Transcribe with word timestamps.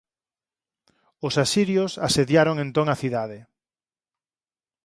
Os 1.27 1.33
asirios 1.45 1.91
asediaron 2.07 2.55
entón 2.65 2.87
a 2.93 2.95
cidade. 3.01 3.39